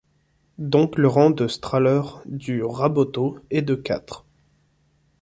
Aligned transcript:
Donc 0.57 0.97
le 0.97 1.07
rang 1.07 1.29
de 1.29 1.47
Strahler 1.47 2.01
du 2.25 2.63
Raboteau 2.63 3.37
est 3.51 3.61
de 3.61 3.75
quatre. 3.75 4.25